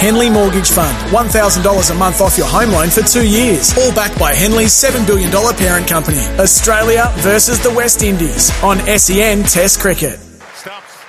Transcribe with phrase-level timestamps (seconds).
[0.00, 0.96] Henley Mortgage Fund.
[1.12, 3.76] $1,000 a month off your home loan for two years.
[3.76, 6.24] All backed by Henley's $7 billion parent company.
[6.38, 10.18] Australia versus the West Indies on SEN Test Cricket.
[10.54, 11.04] Stumps.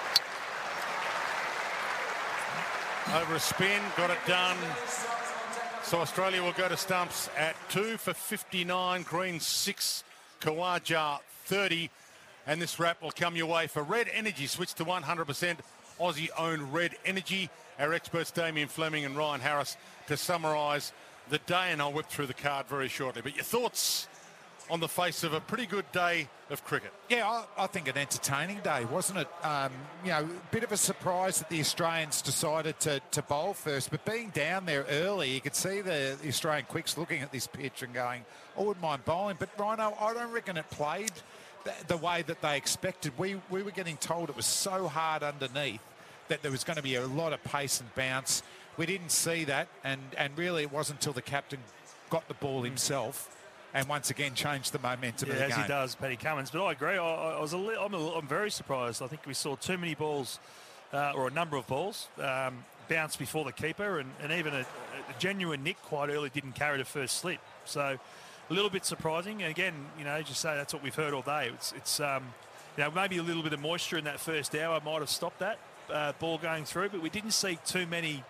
[3.16, 4.58] Over a spin, got it done.
[5.84, 10.04] So Australia will go to stumps at two for 59, Green six,
[10.42, 11.90] Khawaja 30.
[12.46, 14.48] And this wrap will come your way for Red Energy.
[14.48, 15.60] Switch to 100%
[15.98, 17.50] Aussie owned Red Energy.
[17.80, 20.94] Our experts Damien Fleming and Ryan Harris to summarise
[21.30, 23.22] the day, and I'll whip through the card very shortly.
[23.22, 24.08] But your thoughts
[24.70, 26.94] on the face of a pretty good day of cricket.
[27.10, 29.28] Yeah, I, I think an entertaining day, wasn't it?
[29.44, 29.72] Um,
[30.04, 33.92] you know, a bit of a surprise that the Australians decided to, to bowl first,
[33.92, 37.84] but being down there early, you could see the, Australian quicks looking at this pitch
[37.84, 38.24] and going,
[38.58, 39.36] I wouldn't mind bowling.
[39.40, 41.12] But Rhino, I don't reckon it played
[41.66, 43.12] the, the way that they expected.
[43.18, 45.82] We, we were getting told it was so hard underneath
[46.32, 48.42] that there was going to be a lot of pace and bounce.
[48.78, 51.60] We didn't see that, and, and really it wasn't until the captain
[52.10, 53.38] got the ball himself
[53.74, 55.62] and once again changed the momentum yeah, of the as game.
[55.62, 56.52] he does, Paddy Cummins.
[56.52, 56.98] But I agree.
[56.98, 59.02] I, I was a li- I'm, a, I'm very surprised.
[59.02, 60.40] I think we saw too many balls,
[60.94, 64.60] uh, or a number of balls, um, bounce before the keeper, and, and even a,
[64.60, 64.66] a,
[65.20, 67.40] genuine nick quite early didn't carry the first slip.
[67.66, 67.98] So
[68.50, 69.42] a little bit surprising.
[69.42, 71.52] And again, you know, just say, that's what we've heard all day.
[71.54, 72.24] It's, it's um,
[72.78, 75.40] you know, maybe a little bit of moisture in that first hour might have stopped
[75.40, 75.60] that
[75.92, 78.24] uh, ball going through, but we didn't see too many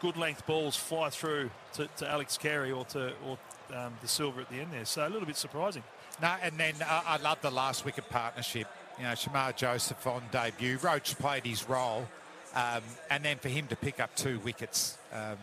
[0.00, 3.38] good length balls fly through to, to Alex Carey or to or
[3.74, 4.84] um, the silver at the end there.
[4.84, 5.82] So a little bit surprising.
[6.20, 8.66] No, and then uh, I love the last wicket partnership.
[8.98, 10.78] You know, Shamar Joseph on debut.
[10.78, 12.08] Roach played his role,
[12.54, 15.36] um, and then for him to pick up two wickets, um,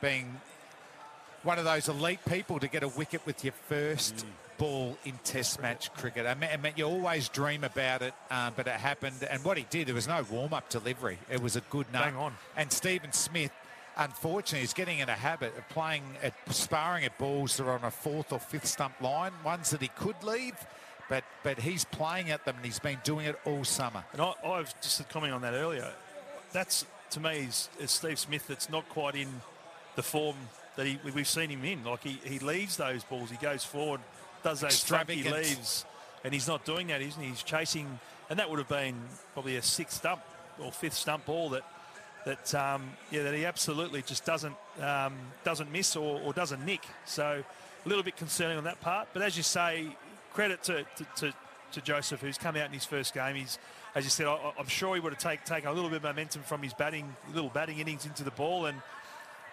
[0.00, 0.40] being
[1.42, 4.24] one of those elite people to get a wicket with your first mm.
[4.60, 6.26] Ball in Test match cricket.
[6.26, 9.26] I mean, I mean you always dream about it, um, but it happened.
[9.28, 11.18] And what he did, there was no warm-up delivery.
[11.30, 12.02] It was a good note.
[12.02, 12.34] Bang on.
[12.56, 13.50] And Stephen Smith
[13.96, 17.84] unfortunately, is getting in a habit of playing at sparring at balls that are on
[17.84, 20.54] a fourth or fifth stump line, ones that he could leave.
[21.08, 24.04] But, but he's playing at them and he's been doing it all summer.
[24.12, 25.92] And I, I was just commenting on that earlier.
[26.52, 29.28] That's, to me, is, is Steve Smith that's not quite in
[29.96, 30.36] the form
[30.76, 31.84] that he, we've seen him in.
[31.84, 34.00] Like, he, he leaves those balls, he goes forward,
[34.42, 35.84] does those funky leaves,
[36.24, 37.28] and he's not doing that, isn't he?
[37.30, 38.96] He's chasing, and that would have been
[39.34, 40.20] probably a sixth stump
[40.58, 41.62] or fifth stump ball that
[42.26, 45.14] that um, yeah that he absolutely just doesn't um,
[45.44, 46.82] doesn't miss or, or, doesn't nick.
[47.06, 47.42] So
[47.84, 49.08] a little bit concerning on that part.
[49.12, 49.88] But as you say,
[50.34, 51.34] credit to, to, to,
[51.72, 53.36] to Joseph who's come out in his first game.
[53.36, 53.58] He's
[53.94, 56.04] as you said, I, am sure he would have take, taken a little bit of
[56.04, 58.80] momentum from his batting, little batting innings into the ball and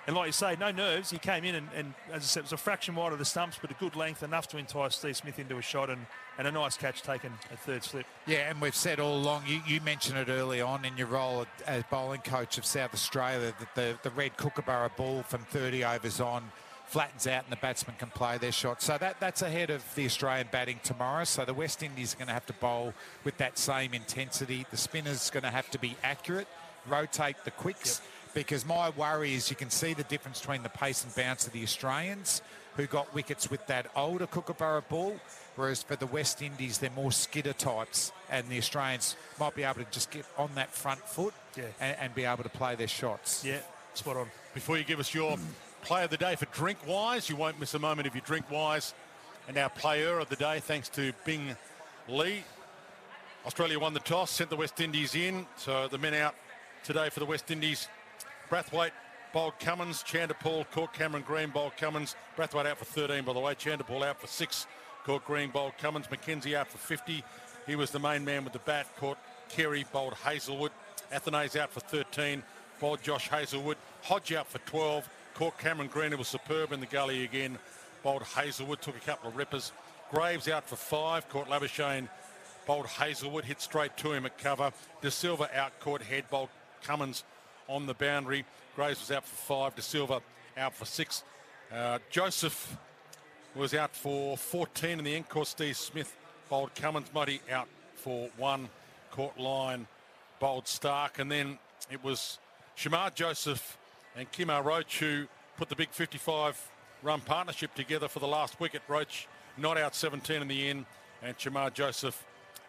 [0.08, 1.10] and like you say, no nerves.
[1.12, 3.26] He came in and, and, as I said, it was a fraction wide of the
[3.26, 6.06] stumps, but a good length, enough to entice Steve Smith into a shot and,
[6.38, 8.06] and a nice catch taken at third slip.
[8.26, 11.46] Yeah, and we've said all along, you, you mentioned it early on in your role
[11.66, 16.22] as bowling coach of South Australia, that the, the red kookaburra ball from 30 overs
[16.22, 16.52] on
[16.86, 18.82] flattens out and the batsmen can play their shot.
[18.82, 21.26] So that, that's ahead of the Australian batting tomorrow.
[21.26, 22.94] So the West Indies are going to have to bowl
[23.26, 24.66] with that same intensity.
[24.72, 26.48] The spinner's going to have to be accurate,
[26.88, 28.00] rotate the quicks.
[28.02, 31.48] Yep because my worry is you can see the difference between the pace and bounce
[31.48, 32.44] of the Australians
[32.76, 35.20] who got wickets with that older Kookaburra ball,
[35.56, 39.84] whereas for the West Indies they're more skidder types and the Australians might be able
[39.84, 41.64] to just get on that front foot yeah.
[41.82, 43.44] and, and, be able to play their shots.
[43.44, 43.58] Yeah,
[43.96, 44.28] spot on.
[44.54, 45.36] Before you give us your
[45.82, 48.52] play of the day for Drink Wise, you won't miss a moment if you Drink
[48.52, 48.94] Wise.
[49.48, 51.56] And our player of the day, thanks to Bing
[52.08, 52.44] Lee.
[53.48, 56.36] Australia won the toss, sent the West Indies in, so the men out
[56.84, 57.88] today for the West Indies
[58.50, 58.92] Brathwaite
[59.34, 62.16] Bowled Cummins, Chanderpaul caught Cameron Green, Bowled Cummins.
[62.38, 63.54] Brathwaite out for 13, by the way.
[63.54, 64.68] Chanderpaul out for six,
[65.04, 66.08] caught Green, Bowled Cummins.
[66.08, 67.24] McKenzie out for 50.
[67.68, 69.18] He was the main man with the bat, caught
[69.50, 70.72] Carey, Bowled Hazlewood.
[71.12, 72.42] Athanaze out for 13,
[72.80, 73.78] bowled Josh Hazlewood.
[74.04, 77.60] Hodge out for 12, caught Cameron Green, who was superb in the gully again.
[78.04, 79.72] Bowled Hazlewood took a couple of rippers.
[80.10, 82.08] Greaves out for five, caught Labuschagne,
[82.66, 84.72] Bowled Hazlewood hit straight to him at cover.
[85.02, 86.50] Da Silva out, caught head, Bowled
[86.82, 87.24] Cummins
[87.68, 88.46] on the boundary.
[88.76, 89.76] Greaves was out for five.
[89.76, 90.22] Da Silva
[90.58, 91.24] out for six.
[91.74, 92.78] Uh, Joseph
[93.56, 95.28] was out for 14 in the end.
[95.30, 96.16] Course Steve Smith
[96.50, 97.10] bowled Cummins.
[97.14, 98.70] Motie out for one.
[99.12, 99.88] Caught Lyon,
[100.40, 101.20] bowled Stark.
[101.20, 101.58] And then
[101.90, 102.40] it was
[102.78, 103.78] Shamar Joseph
[104.16, 105.26] and Kemar Roach who
[105.58, 106.70] put the big 55
[107.04, 108.82] run partnership together for the last wicket.
[108.88, 109.28] Roach
[109.58, 110.86] not out 17 in the end.
[111.24, 112.26] And Shamar Joseph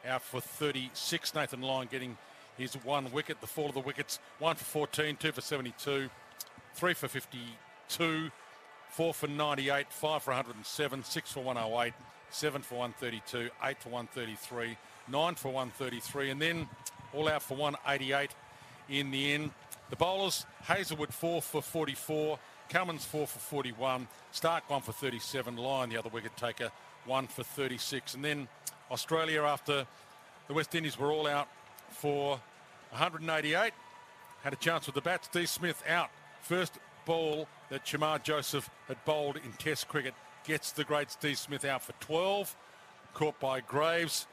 [0.06, 1.34] out for 36.
[1.34, 2.16] Nathan Lyon getting
[2.58, 3.40] his one wicket.
[3.40, 6.10] The fall of the wickets, one for 14, two for 72,
[6.74, 8.30] three for 52,
[8.90, 11.94] four for 98, five for 107, six for 108,
[12.30, 14.76] seven for 132, eight for 133,
[15.08, 16.68] nine for 133, and then
[17.14, 18.30] all out for 188
[18.88, 19.50] in the end.
[19.90, 22.38] The bowlers, Hazlewood 4 for 44,
[22.68, 26.70] Cummins 4 for 41, Stark 1 for 37, Lyon, the other wicket taker,
[27.06, 28.14] 1 for 36.
[28.14, 28.48] And then
[28.90, 29.86] Australia, after
[30.46, 31.48] the West Indies were all out
[31.90, 32.40] for
[32.90, 33.72] 188,
[34.42, 35.28] had a chance with the bats.
[35.28, 35.46] D.
[35.46, 36.10] Smith out.
[36.40, 40.14] First ball that Shamar Joseph had bowled in Test cricket
[40.44, 41.34] gets the great D.
[41.34, 42.56] Smith out for 12,
[43.14, 44.26] caught by Greaves.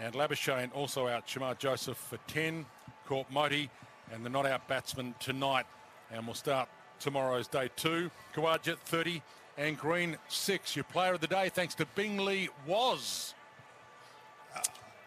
[0.00, 1.26] And Labuschagne also out.
[1.26, 2.64] Shamar Joseph for 10,
[3.06, 3.68] caught Motie
[4.12, 5.66] and the not out batsman tonight.
[6.12, 6.68] And we'll start
[6.98, 8.10] tomorrow's day two.
[8.34, 9.22] Khawaja 30
[9.58, 10.76] and Green 6.
[10.76, 13.34] Your player of the day, thanks to Bing Lee, was.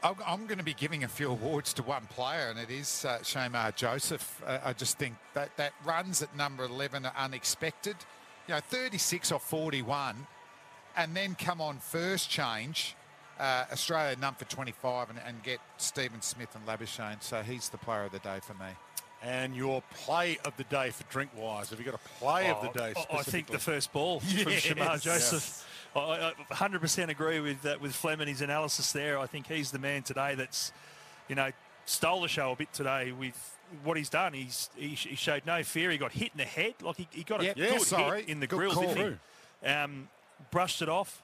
[0.04, 3.20] I'm going to be giving a few awards to one player, and it is uh,
[3.20, 4.42] Shamar Joseph.
[4.46, 7.96] Uh, I just think that that runs at number 11 are unexpected.
[8.48, 10.28] You know, 36 or 41,
[10.98, 12.96] and then come on first change.
[13.40, 17.24] Uh, Australia none for 25 and, and, get Stephen Smith and Labuschagne.
[17.24, 18.70] So he's the player of the day for me.
[19.24, 21.70] And your play of the day for Drinkwise.
[21.70, 22.94] Have you got a play oh, of the day?
[23.12, 24.44] I think the first ball yes.
[24.44, 25.34] from Shamar Joseph.
[25.34, 25.66] Yes.
[25.95, 29.19] I, 100% agree with uh, with Flem and his analysis there.
[29.19, 30.72] I think he's the man today that's,
[31.30, 31.51] you know,
[31.86, 34.34] stole the show a bit today with what he's done.
[34.34, 35.92] He's he, he showed no fear.
[35.92, 37.56] He got hit in the head, like he, he got a yep.
[37.56, 38.22] good sorry.
[38.22, 38.94] hit in the good grill, call.
[38.94, 39.19] didn't
[39.62, 39.68] he?
[39.68, 40.10] Um,
[40.51, 41.22] brushed it off.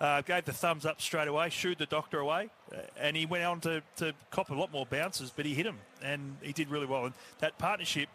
[0.00, 3.44] Uh, gave the thumbs up straight away, shooed the doctor away, uh, and he went
[3.44, 6.70] on to, to cop a lot more bounces, but he hit him, and he did
[6.70, 7.04] really well.
[7.04, 8.08] And that partnership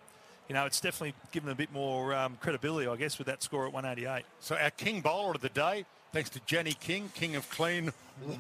[0.48, 3.66] you know, it's definitely given a bit more um, credibility, I guess, with that score
[3.66, 4.26] at 188.
[4.40, 7.92] So our king bowler of the day, thanks to Jenny King, king of clean,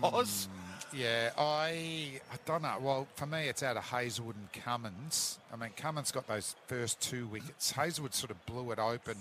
[0.01, 0.47] was.
[0.47, 2.75] Mm, yeah, I I don't know.
[2.79, 5.39] Well, for me, it's out of Hazlewood and Cummins.
[5.51, 7.71] I mean, Cummins got those first two wickets.
[7.71, 9.17] Hazlewood sort of blew it open.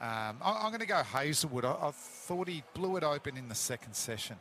[0.00, 1.64] Um, I, am going to go Hazlewood.
[1.64, 4.36] I, I thought he blew it open in the second session.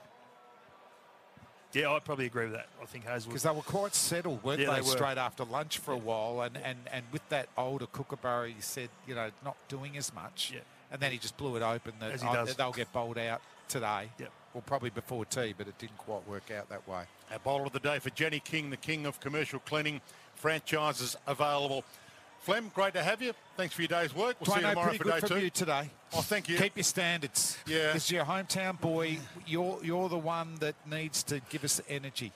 [1.73, 2.67] Yeah, I probably agree with that.
[2.81, 3.33] I think Hazlewood.
[3.33, 4.87] Because they were quite settled, weren't yeah, they, they were.
[4.87, 6.41] straight after lunch for a while.
[6.41, 10.51] And, and, and with that older Kookaburra, he said, you know, not doing as much.
[10.53, 10.61] Yeah.
[10.91, 11.93] And then he just blew it open.
[11.99, 12.55] That as he does.
[12.55, 14.09] they'll get bowled out today.
[14.17, 14.31] Yep.
[14.53, 17.03] Well, probably before tea, but it didn't quite work out that way.
[17.31, 20.01] Our bowler of the day for Jenny King, the king of commercial cleaning.
[20.35, 21.83] Franchises available
[22.41, 23.33] Flem, great to have you.
[23.57, 24.37] Thanks for your day's work.
[24.39, 25.39] We'll Dwayne, see you tomorrow for day two.
[25.39, 25.89] You today.
[26.13, 26.57] Oh, thank you.
[26.57, 27.57] Keep your standards.
[27.67, 27.93] Yeah.
[27.93, 29.19] This is your hometown boy.
[29.45, 32.31] You're you're the one that needs to give us energy.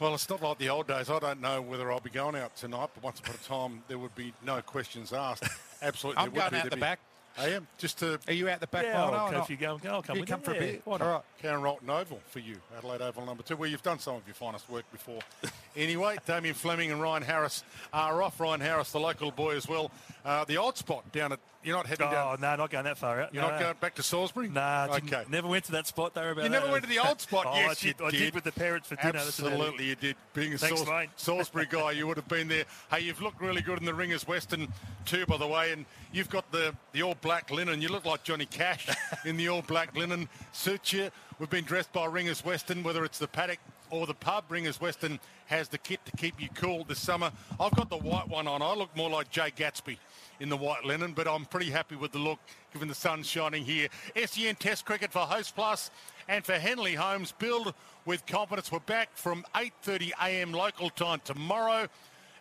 [0.00, 1.08] Well, it's not like the old days.
[1.08, 3.98] I don't know whether I'll be going out tonight, but once upon a time there
[3.98, 5.44] would be no questions asked.
[5.80, 6.98] Absolutely, I'm going out the back.
[7.38, 7.66] I am.
[7.78, 8.18] Just to.
[8.26, 8.84] Are you out the back?
[8.84, 10.82] Yeah, oh, no, you go, I'll come you with come for yeah, a bit.
[10.86, 11.22] All right.
[11.40, 14.34] Karen Rolton Oval for you, Adelaide Oval number two, where you've done some of your
[14.34, 15.20] finest work before.
[15.76, 18.38] anyway, Damien Fleming and Ryan Harris are off.
[18.38, 19.90] Ryan Harris, the local boy as well.
[20.24, 22.36] Uh, the old spot down at you're not heading oh, down.
[22.38, 23.32] Oh no, not going that far out.
[23.32, 23.66] You're no, not no.
[23.66, 24.48] going back to Salisbury.
[24.48, 25.24] Nah, okay.
[25.30, 26.14] Never went to that spot.
[26.14, 26.44] They were about.
[26.44, 27.46] You never went to the old spot.
[27.48, 28.18] oh, yes, I did, you I did.
[28.18, 29.18] did with the parents for dinner.
[29.18, 30.16] Absolutely, you did.
[30.34, 30.82] Being a Thanks,
[31.16, 32.64] Salisbury guy, you would have been there.
[32.90, 34.68] Hey, you've looked really good in the Ringers Western
[35.04, 37.80] too, by the way, and you've got the the all black linen.
[37.80, 38.88] You look like Johnny Cash
[39.24, 40.28] in the all black linen.
[40.52, 40.92] suit.
[40.92, 41.10] you.
[41.38, 43.58] We've been dressed by Ringers Western, whether it's the paddock
[43.90, 44.44] or the pub.
[44.50, 47.32] Ringers Western has the kit to keep you cool this summer.
[47.58, 48.60] I've got the white one on.
[48.60, 49.96] I look more like Jay Gatsby
[50.40, 52.38] in the white linen, but I'm pretty happy with the look
[52.72, 53.88] given the sun shining here.
[54.26, 55.90] SEN Test Cricket for Host Plus
[56.28, 57.32] and for Henley Homes.
[57.38, 57.74] Build
[58.04, 58.72] with confidence.
[58.72, 61.86] We're back from 8.30am local time tomorrow.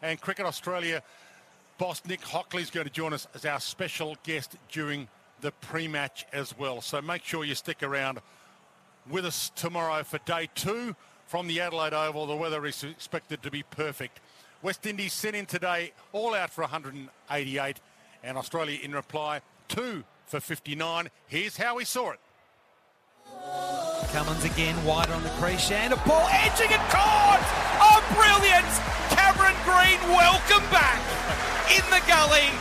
[0.01, 1.03] And Cricket Australia
[1.81, 5.07] boss Nick Hockley is going to join us as our special guest during
[5.39, 6.79] the pre-match as well.
[6.79, 8.19] So make sure you stick around
[9.09, 10.95] with us tomorrow for day two
[11.25, 12.27] from the Adelaide Oval.
[12.27, 14.19] The weather is expected to be perfect.
[14.61, 17.79] West Indies sent in today all out for 188
[18.23, 21.09] and Australia in reply two for 59.
[21.25, 22.19] Here's how we saw it.
[24.11, 27.41] Cummins again wide on the crease and a ball edging and caught!
[27.81, 28.69] Oh, brilliant!
[29.17, 32.51] Cameron Green, welcome back in the gully.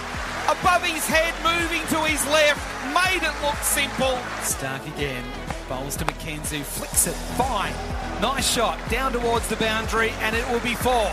[0.46, 2.62] Above his head, moving to his left,
[2.94, 4.18] made it look simple.
[4.42, 5.24] Stark again,
[5.68, 7.74] bowls to McKenzie, flicks it, fine.
[8.20, 11.10] Nice shot, down towards the boundary, and it will be four.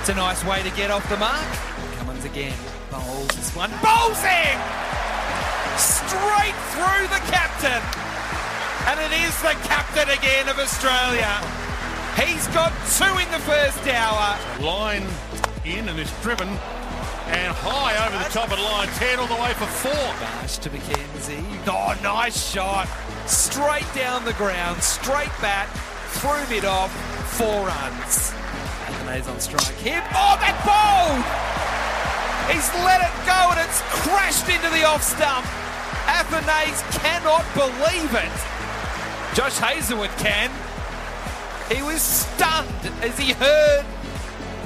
[0.00, 1.44] It's a nice way to get off the mark.
[1.98, 2.56] Cummins again,
[2.90, 4.58] bowls this one, bowls him!
[5.76, 7.82] Straight through the captain.
[8.88, 11.36] And it is the captain again of Australia.
[12.16, 14.38] He's got two in the first hour.
[14.60, 15.06] Line
[15.64, 16.48] in and is driven
[17.30, 20.06] and high over the top of the line 10 all the way for four.
[20.18, 21.46] Bash to McKenzie.
[21.66, 22.88] Oh, nice shot.
[23.26, 25.70] Straight down the ground, straight bat,
[26.18, 26.90] through mid off,
[27.38, 28.34] four runs.
[28.90, 30.02] Athanaze on strike here.
[30.10, 31.14] Oh, that ball!
[32.50, 35.46] He's let it go and it's crashed into the off stump.
[36.10, 38.38] Athanaze cannot believe it.
[39.38, 40.50] Josh Hazlewood can.
[41.70, 43.86] He was stunned as he heard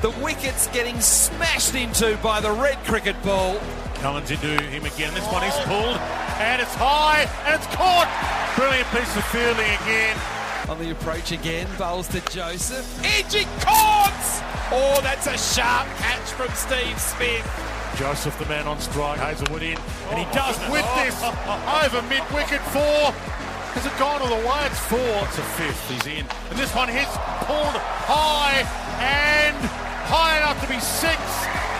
[0.04, 3.58] The wicket's getting smashed into by the red cricket ball.
[4.04, 5.14] Cummins into him again.
[5.14, 5.96] This one is pulled,
[6.44, 8.04] and it's high, and it's caught.
[8.54, 10.14] Brilliant piece of fielding again.
[10.68, 12.84] On the approach again, bowls to Joseph.
[13.16, 14.44] Edging courts!
[14.68, 17.48] Oh, that's a sharp catch from Steve Smith.
[17.96, 19.78] Joseph, the man on strike, Hazlewood in,
[20.12, 20.70] and he does oh.
[20.70, 21.16] with this
[21.80, 23.08] over mid wicket four.
[23.72, 24.66] Has it gone all the way?
[24.68, 25.00] It's four.
[25.00, 25.88] It's a fifth.
[25.88, 26.26] He's in.
[26.50, 27.16] And this one hits
[27.48, 28.68] pulled high
[29.00, 31.18] and high enough to be six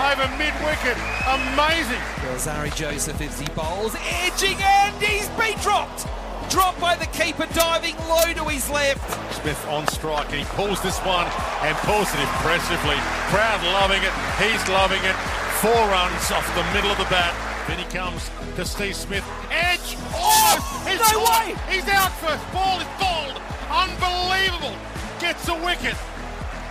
[0.01, 0.97] over mid wicket.
[1.29, 2.01] Amazing.
[2.37, 3.97] Zari Joseph as he bowls.
[4.25, 6.07] Edging and he's been dropped.
[6.51, 9.01] Dropped by the keeper, diving low to his left.
[9.41, 11.27] Smith on strike and he pulls this one
[11.65, 12.99] and pulls it impressively.
[13.33, 14.13] Crowd loving it.
[14.37, 15.17] He's loving it.
[15.65, 17.33] Four runs off the middle of the bat.
[17.67, 19.25] Then he comes to Steve Smith.
[19.51, 19.97] Edge!
[20.13, 20.61] Oh!
[20.85, 21.57] He's no way!
[21.73, 22.45] He's out first.
[22.53, 23.41] Ball is bowled.
[23.73, 24.77] Unbelievable.
[25.19, 25.97] Gets a wicket.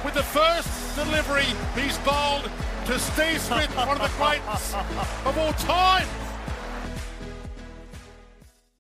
[0.03, 1.45] With the first delivery,
[1.75, 2.51] he's bowled
[2.87, 4.73] to Steve Smith, one of the greats
[5.25, 6.22] of all time.